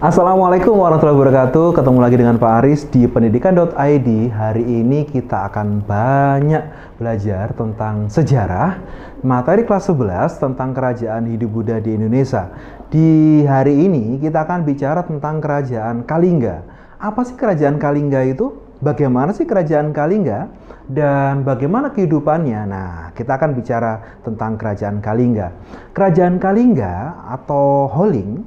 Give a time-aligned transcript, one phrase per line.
[0.00, 1.76] Assalamualaikum warahmatullahi wabarakatuh.
[1.76, 4.08] Ketemu lagi dengan Pak Aris di pendidikan.id.
[4.32, 8.80] Hari ini kita akan banyak belajar tentang sejarah,
[9.20, 12.48] materi kelas 11 tentang kerajaan hidup Buddha di Indonesia.
[12.88, 16.64] Di hari ini kita akan bicara tentang kerajaan Kalingga.
[16.96, 18.69] Apa sih kerajaan Kalingga itu?
[18.80, 20.48] Bagaimana sih kerajaan Kalingga?
[20.90, 22.60] dan bagaimana kehidupannya.
[22.66, 25.54] Nah, kita akan bicara tentang kerajaan Kalingga.
[25.94, 28.42] Kerajaan Kalingga atau Holing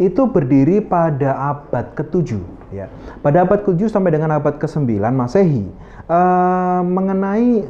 [0.00, 2.40] itu berdiri pada abad ke-7
[2.72, 2.88] ya.
[3.20, 5.68] Pada abad ke-7 sampai dengan abad ke-9 Masehi.
[6.08, 7.68] Uh, mengenai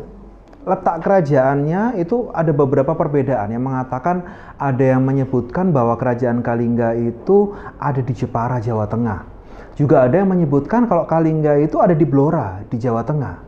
[0.62, 4.22] letak kerajaannya itu ada beberapa perbedaan yang mengatakan
[4.54, 9.31] ada yang menyebutkan bahwa kerajaan Kalingga itu ada di Jepara, Jawa Tengah.
[9.72, 13.40] Juga ada yang menyebutkan kalau Kalingga itu ada di Blora, di Jawa Tengah.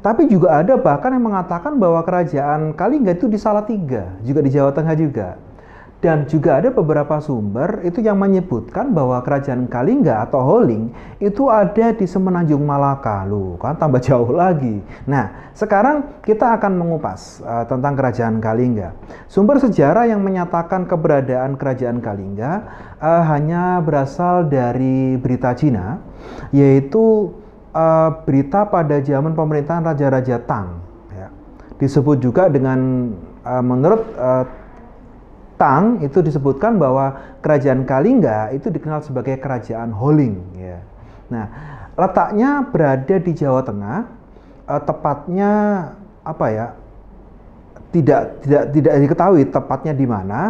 [0.00, 4.72] Tapi juga ada bahkan yang mengatakan bahwa kerajaan Kalingga itu di Salatiga, juga di Jawa
[4.72, 5.36] Tengah juga.
[6.06, 11.90] Dan juga ada beberapa sumber itu yang menyebutkan bahwa kerajaan Kalingga atau Holing itu ada
[11.90, 13.26] di Semenanjung Malaka.
[13.26, 14.86] Loh, kan tambah jauh lagi.
[15.10, 18.94] Nah, sekarang kita akan mengupas uh, tentang kerajaan Kalingga.
[19.26, 22.52] Sumber sejarah yang menyatakan keberadaan kerajaan Kalingga
[23.02, 25.98] uh, hanya berasal dari berita Cina,
[26.54, 27.34] yaitu
[27.74, 30.86] uh, berita pada zaman pemerintahan Raja-Raja Tang.
[31.10, 31.34] Ya.
[31.82, 33.10] Disebut juga dengan
[33.42, 34.65] uh, menurut uh,
[35.56, 40.36] Tang itu disebutkan bahwa kerajaan Kalingga itu dikenal sebagai kerajaan Holing.
[40.56, 40.84] Ya.
[41.32, 41.46] Nah,
[41.96, 43.98] letaknya berada di Jawa Tengah,
[44.68, 45.50] uh, tepatnya
[46.22, 46.66] apa ya?
[47.90, 50.40] Tidak tidak tidak diketahui tepatnya di mana,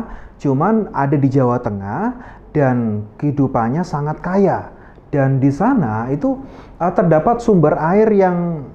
[0.43, 2.03] cuman ada di Jawa Tengah
[2.51, 4.75] dan kehidupannya sangat kaya
[5.15, 6.37] dan di sana itu
[6.77, 8.67] uh, terdapat sumber air yang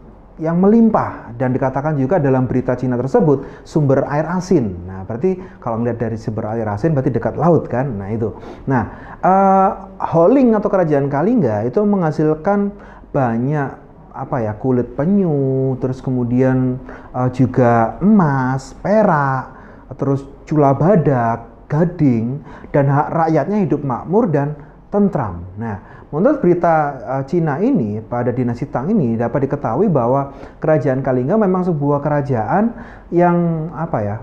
[0.42, 4.73] yang melimpah dan dikatakan juga dalam berita Cina tersebut sumber air asin.
[4.89, 7.86] Nah, berarti kalau melihat dari sumber air asin berarti dekat laut kan?
[7.94, 8.34] Nah, itu.
[8.66, 8.84] Nah,
[9.22, 9.69] uh,
[10.02, 12.73] Holing atau kerajaan Kalingga itu menghasilkan
[13.14, 13.69] banyak
[14.12, 16.81] apa ya kulit penyu, terus kemudian
[17.13, 19.46] uh, juga emas, perak,
[19.94, 22.41] terus cula badak, gading,
[22.74, 24.57] dan hak rakyatnya hidup makmur dan
[24.91, 25.47] tentram.
[25.56, 26.75] Nah, Menurut berita
[27.07, 32.75] uh, Cina ini pada dinasti Tang ini dapat diketahui bahwa kerajaan Kalingga memang sebuah kerajaan
[33.16, 34.18] yang apa ya?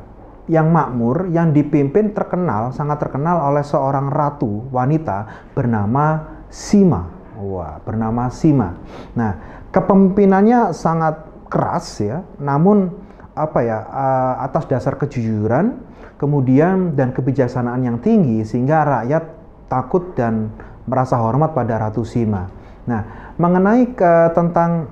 [0.49, 7.05] yang makmur yang dipimpin terkenal sangat terkenal oleh seorang ratu wanita bernama Sima.
[7.37, 8.73] Wah, bernama Sima.
[9.13, 9.37] Nah,
[9.69, 11.21] kepemimpinannya sangat
[11.53, 12.89] keras ya, namun
[13.37, 15.85] apa ya uh, atas dasar kejujuran,
[16.17, 19.38] kemudian dan kebijaksanaan yang tinggi sehingga rakyat
[19.69, 20.51] takut dan
[20.89, 22.49] merasa hormat pada Ratu Sima.
[22.89, 24.89] Nah, mengenai ke, tentang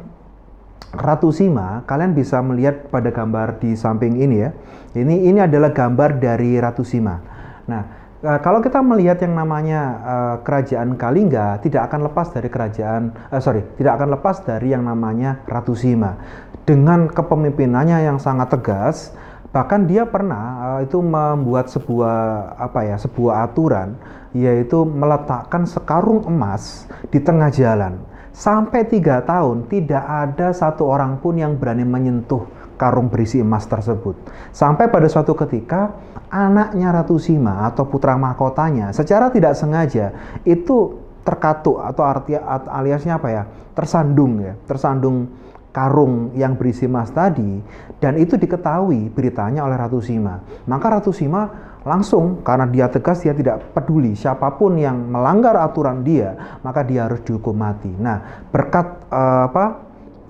[0.92, 4.50] Ratu Sima, kalian bisa melihat pada gambar di samping ini ya.
[4.96, 7.20] Ini ini adalah gambar dari Ratu Sima.
[7.68, 7.82] Nah,
[8.20, 13.42] e, kalau kita melihat yang namanya uh, kerajaan Kalingga tidak akan lepas dari kerajaan uh,
[13.42, 16.16] sorry tidak akan lepas dari yang namanya Ratu Sima
[16.64, 19.12] dengan kepemimpinannya yang sangat tegas
[19.56, 23.96] bahkan dia pernah uh, itu membuat sebuah apa ya sebuah aturan
[24.36, 27.96] yaitu meletakkan sekarung emas di tengah jalan.
[28.36, 32.44] Sampai tiga tahun tidak ada satu orang pun yang berani menyentuh
[32.76, 34.12] karung berisi emas tersebut.
[34.52, 35.96] Sampai pada suatu ketika
[36.28, 40.12] anaknya Ratu Sima atau putra mahkotanya secara tidak sengaja
[40.44, 42.36] itu terkatuk atau arti
[42.68, 43.42] aliasnya apa ya
[43.72, 45.32] tersandung ya tersandung
[45.76, 47.60] karung yang berisi emas tadi
[48.00, 53.30] dan itu diketahui beritanya oleh Ratu Sima maka Ratu Sima langsung karena dia tegas dia
[53.30, 57.94] tidak peduli siapa pun yang melanggar aturan dia maka dia harus dihukum mati.
[57.94, 59.64] Nah berkat uh, apa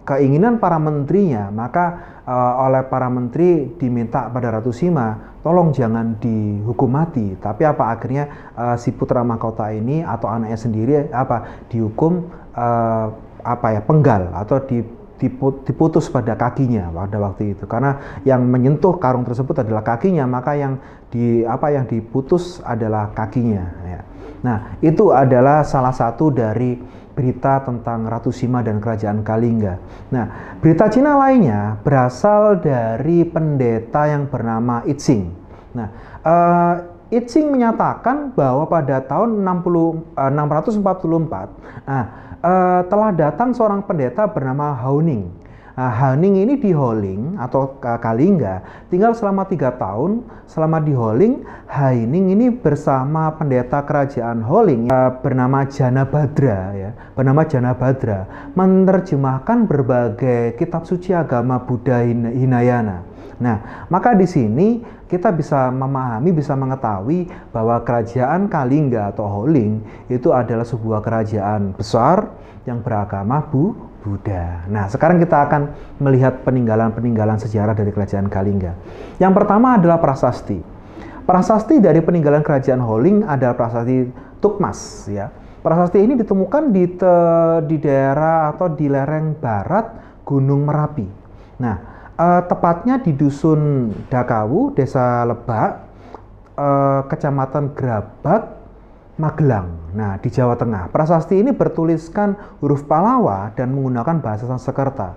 [0.04, 6.92] keinginan para menterinya maka uh, oleh para menteri diminta pada Ratu Sima tolong jangan dihukum
[6.92, 13.06] mati tapi apa akhirnya uh, si putra mahkota ini atau anaknya sendiri apa dihukum uh,
[13.46, 14.82] apa ya penggal atau di
[15.64, 20.76] diputus pada kakinya pada waktu itu karena yang menyentuh karung tersebut adalah kakinya maka yang
[21.08, 24.00] di apa yang diputus adalah kakinya ya.
[24.44, 26.76] Nah, itu adalah salah satu dari
[27.16, 29.80] berita tentang Ratu Sima dan kerajaan Kalingga.
[30.12, 35.32] Nah, berita Cina lainnya berasal dari pendeta yang bernama Itzing.
[35.72, 35.88] Nah,
[36.20, 36.74] uh,
[37.06, 41.54] Itzing menyatakan bahwa pada tahun 60, uh, 644,
[41.86, 42.04] nah,
[42.42, 45.30] uh, telah datang seorang pendeta bernama Hauning.
[45.76, 50.24] Nah, Hauning ini di Holing atau Kalingga tinggal selama tiga tahun.
[50.48, 54.88] Selama di Holing, Haining ini bersama pendeta kerajaan Holing
[55.20, 63.15] bernama Jana Badra ya, bernama Jana Badra menerjemahkan berbagai kitab suci agama Buddha Hinayana.
[63.36, 70.32] Nah, maka di sini kita bisa memahami, bisa mengetahui bahwa kerajaan Kalingga atau Holing itu
[70.32, 72.32] adalah sebuah kerajaan besar
[72.66, 74.66] yang beragama Bu Buddha.
[74.70, 75.62] Nah, sekarang kita akan
[75.98, 78.72] melihat peninggalan-peninggalan sejarah dari kerajaan Kalingga.
[79.18, 80.58] Yang pertama adalah prasasti.
[81.26, 84.06] Prasasti dari peninggalan kerajaan Holing adalah prasasti
[84.38, 85.26] Tukmas ya.
[85.58, 87.14] Prasasti ini ditemukan di te,
[87.66, 89.90] di daerah atau di lereng barat
[90.22, 91.06] Gunung Merapi.
[91.58, 95.70] Nah, eh, tepatnya di dusun Dakawu, Desa Lebak,
[96.56, 98.42] eh, Kecamatan Grabak,
[99.16, 99.96] Magelang.
[99.96, 100.92] Nah, di Jawa Tengah.
[100.92, 105.16] Prasasti ini bertuliskan huruf Palawa dan menggunakan bahasa Sanskerta.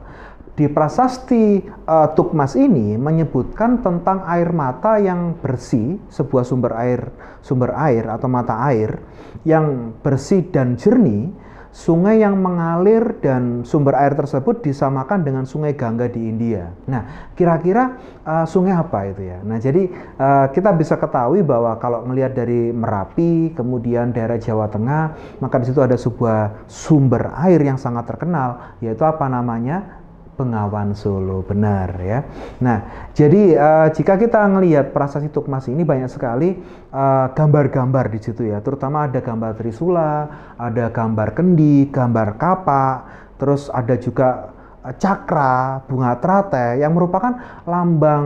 [0.55, 7.07] Di prasasti uh, Tukmas ini menyebutkan tentang air mata yang bersih, sebuah sumber air
[7.39, 8.99] sumber air atau mata air
[9.47, 11.31] yang bersih dan jernih
[11.69, 16.73] sungai yang mengalir dan sumber air tersebut disamakan dengan sungai Gangga di India.
[16.89, 19.37] Nah, kira-kira uh, sungai apa itu ya?
[19.45, 19.85] Nah, jadi
[20.17, 25.69] uh, kita bisa ketahui bahwa kalau melihat dari Merapi, kemudian daerah Jawa Tengah, maka di
[25.69, 29.98] situ ada sebuah sumber air yang sangat terkenal, yaitu apa namanya?
[30.39, 32.23] Bengawan Solo, benar ya.
[32.63, 36.55] Nah, jadi uh, jika kita melihat prasasti Tukmas ini banyak sekali
[36.95, 40.13] eh, gambar-gambar uh, di situ ya, terutama ada gambar Trisula,
[40.55, 42.97] ada gambar kendi, gambar kapak,
[43.35, 47.35] terus ada juga uh, cakra, bunga trate yang merupakan
[47.67, 48.25] lambang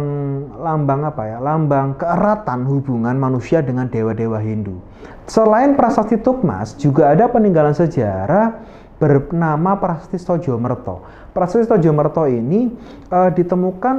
[0.61, 1.37] lambang apa ya?
[1.41, 4.77] Lambang keeratan hubungan manusia dengan dewa-dewa Hindu.
[5.25, 8.61] Selain prasasti Tukmas, juga ada peninggalan sejarah
[9.03, 10.15] bernama Prasasti
[10.55, 11.03] Merto.
[11.35, 12.71] Prasasti Jomerto ini
[13.11, 13.95] uh, ditemukan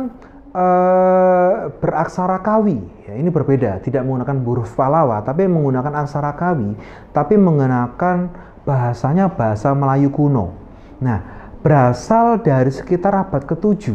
[0.56, 2.80] uh, beraksara kawi.
[3.04, 6.72] Ya, ini berbeda, tidak menggunakan huruf Palawa, tapi menggunakan aksara kawi,
[7.12, 8.32] tapi menggunakan
[8.64, 10.56] bahasanya bahasa Melayu kuno.
[11.04, 11.20] Nah,
[11.60, 13.92] berasal dari sekitar abad ke-7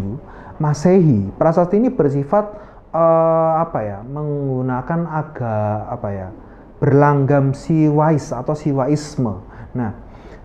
[0.62, 1.34] Masehi.
[1.34, 2.54] Prasasti ini bersifat
[2.94, 3.98] uh, apa ya?
[4.06, 6.30] menggunakan agak apa ya?
[6.80, 9.44] berlanggam siwais atau siwaisme.
[9.76, 9.92] Nah,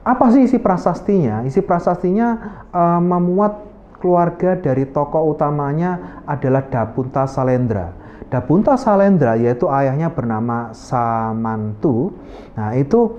[0.04, 1.40] apa sih isi prasastinya?
[1.48, 3.74] Isi prasastinya uh, memuat
[4.04, 7.96] keluarga dari tokoh utamanya adalah Dapunta Salendra.
[8.28, 12.12] Dapunta Salendra yaitu ayahnya bernama Samantu.
[12.52, 13.16] Nah, itu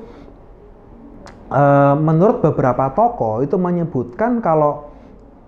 [1.49, 4.93] uh, menurut beberapa tokoh itu menyebutkan kalau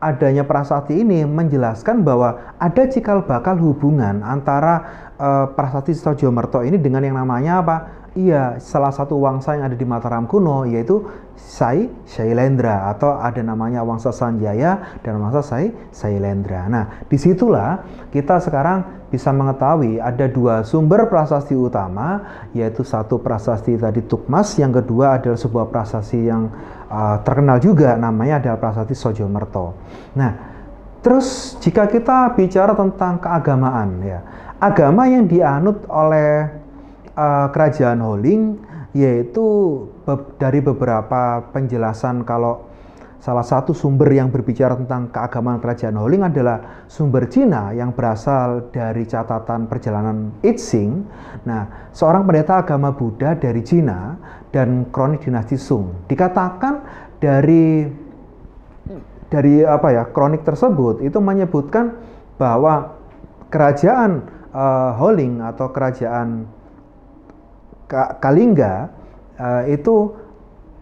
[0.01, 5.93] adanya prasasti ini menjelaskan bahwa ada cikal bakal hubungan antara uh, prasasti
[6.29, 7.77] Merto ini dengan yang namanya apa?
[8.17, 11.05] Iya, salah satu wangsa yang ada di Mataram kuno yaitu
[11.37, 16.65] Sai Shailendra atau ada namanya wangsa Sanjaya dan wangsa Sai Shailendra.
[16.65, 22.25] Nah, di situlah kita sekarang bisa mengetahui ada dua sumber prasasti utama
[22.57, 26.49] yaitu satu prasasti tadi Tukmas, yang kedua adalah sebuah prasasti yang
[26.89, 29.77] uh, terkenal juga namanya adalah prasasti Sojomerto.
[30.17, 30.31] Nah,
[31.05, 34.19] terus jika kita bicara tentang keagamaan ya,
[34.57, 36.65] agama yang dianut oleh
[37.17, 38.61] uh, kerajaan Holing
[38.93, 39.45] yaitu
[40.05, 42.69] be dari beberapa penjelasan kalau
[43.17, 49.03] salah satu sumber yang berbicara tentang keagamaan kerajaan Holing adalah sumber Cina yang berasal dari
[49.09, 51.03] catatan perjalanan Itsing.
[51.43, 54.15] Nah, seorang pendeta agama Buddha dari Cina
[54.53, 56.07] dan kronik dinasti Sung.
[56.07, 56.73] Dikatakan
[57.19, 57.83] dari
[59.27, 61.99] dari apa ya kronik tersebut itu menyebutkan
[62.39, 62.95] bahwa
[63.51, 64.23] kerajaan
[64.55, 66.47] uh, Holing atau kerajaan
[67.91, 68.91] Kalingga
[69.39, 70.11] uh, itu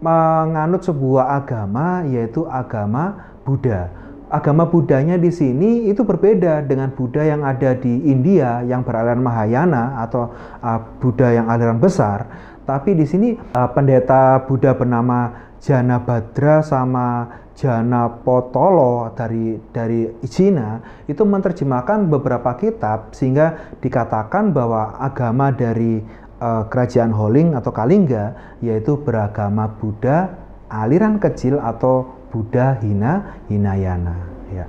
[0.01, 3.93] menganut sebuah agama yaitu agama Buddha.
[4.25, 10.01] Agama Buddhanya di sini itu berbeda dengan Buddha yang ada di India yang beraliran Mahayana
[10.01, 10.33] atau
[10.65, 12.25] uh, Buddha yang aliran besar.
[12.65, 20.83] Tapi di sini uh, pendeta Buddha bernama Jana Badra sama Jana Potolo dari dari Cina
[21.07, 26.03] itu menerjemahkan beberapa kitab sehingga dikatakan bahwa agama dari
[26.39, 30.35] uh, kerajaan Holing atau Kalingga yaitu beragama Buddha
[30.71, 34.15] aliran kecil atau Buddha Hina Hinayana
[34.51, 34.65] ya.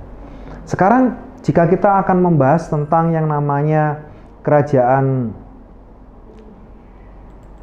[0.67, 4.03] Sekarang jika kita akan membahas tentang yang namanya
[4.43, 5.35] kerajaan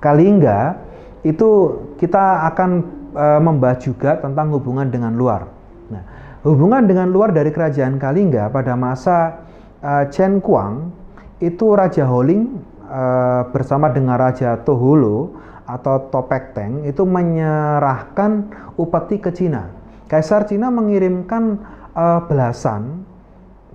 [0.00, 0.76] Kalingga
[1.24, 2.70] itu kita akan
[3.16, 5.48] uh, membahas juga tentang hubungan dengan luar.
[5.88, 6.04] Nah,
[6.44, 9.48] hubungan dengan luar dari kerajaan Kalingga pada masa
[9.80, 10.92] uh, Chen Kuang
[11.40, 19.32] itu Raja Holing uh, bersama dengan Raja Toholo atau Topek Teng itu menyerahkan upeti ke
[19.32, 19.72] Cina.
[20.08, 21.58] Kaisar Cina mengirimkan
[21.96, 23.04] uh, belasan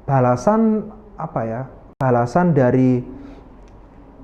[0.05, 1.61] balasan apa ya?
[1.99, 3.03] Balasan dari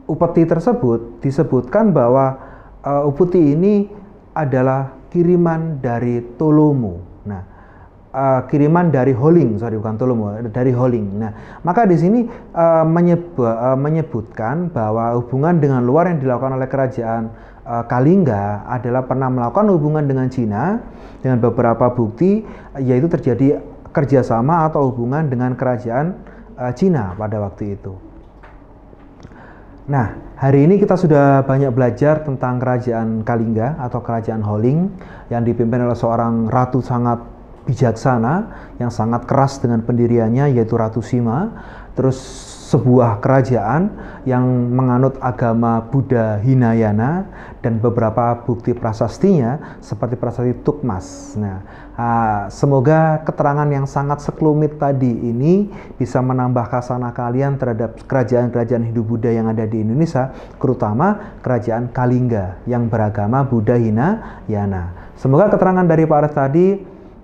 [0.05, 2.37] upeti tersebut disebutkan bahwa
[2.85, 3.89] uh, upeti ini
[4.37, 7.01] adalah kiriman dari Tolomo.
[7.25, 7.54] Nah,
[8.15, 11.19] uh, kiriman dari Holing, sorry bukan Tolomo, dari Holing.
[11.19, 12.23] Nah, maka di sini
[12.55, 17.35] uh, menyebut, uh, menyebutkan bahwa hubungan dengan luar yang dilakukan oleh kerajaan
[17.67, 20.79] uh, Kalingga adalah pernah melakukan hubungan dengan Cina
[21.19, 22.47] dengan beberapa bukti
[22.79, 23.59] yaitu terjadi
[23.91, 26.15] kerjasama atau hubungan dengan kerajaan
[26.55, 27.93] uh, Cina pada waktu itu.
[29.85, 34.89] Nah, hari ini kita sudah banyak belajar tentang kerajaan Kalingga atau kerajaan Holing
[35.29, 37.34] yang dipimpin oleh seorang ratu sangat
[37.65, 38.33] bijaksana
[38.77, 41.51] yang sangat keras dengan pendiriannya yaitu Ratu Sima.
[41.95, 42.19] Terus
[42.65, 43.93] sebuah kerajaan
[44.27, 44.43] yang
[44.73, 47.29] menganut agama Buddha Hinayana
[47.63, 51.37] dan beberapa bukti prasastinya seperti prasasti Tukmas.
[51.39, 51.63] Nah,
[52.51, 59.31] semoga keterangan yang sangat sekelumit tadi ini bisa menambah kasana kalian terhadap kerajaan-kerajaan Hindu Buddha
[59.31, 65.15] yang ada di Indonesia, terutama kerajaan Kalingga yang beragama Buddha Hinayana.
[65.15, 66.67] Semoga keterangan dari Pak Aris tadi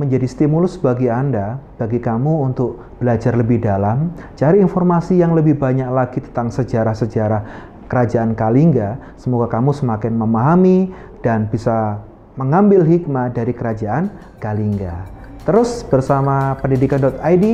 [0.01, 5.87] menjadi stimulus bagi Anda, bagi kamu untuk belajar lebih dalam, cari informasi yang lebih banyak
[5.93, 8.97] lagi tentang sejarah-sejarah kerajaan Kalingga.
[9.21, 10.89] Semoga kamu semakin memahami
[11.21, 12.01] dan bisa
[12.33, 14.09] mengambil hikmah dari kerajaan
[14.41, 15.05] Kalingga.
[15.45, 17.45] Terus bersama pendidikan.id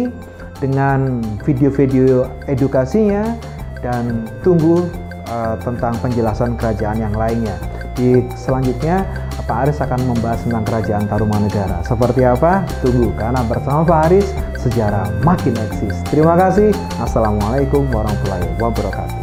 [0.64, 3.38] dengan video-video edukasinya
[3.84, 4.88] dan tunggu
[5.30, 7.58] uh, tentang penjelasan kerajaan yang lainnya.
[7.98, 11.80] Di selanjutnya Pak Aris akan membahas tentang kerajaan Tarumanegara.
[11.88, 12.68] Seperti apa?
[12.84, 14.28] Tunggu karena bersama Pak Aris
[14.60, 15.96] sejarah makin eksis.
[16.12, 16.76] Terima kasih.
[17.00, 19.17] Assalamualaikum warahmatullahi wabarakatuh.